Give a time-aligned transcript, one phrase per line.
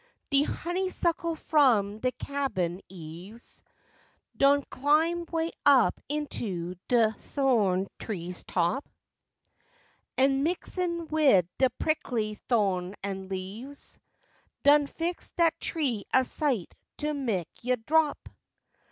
[0.31, 3.61] De honeysuckle from de cabin eaves
[4.35, 8.89] Done climb way up into de tho'n tree's top,
[10.17, 13.99] An' mixin' wid de prickly tho'ns an' leaves
[14.63, 18.27] Done fix dat tree a sight to mek yo' drop!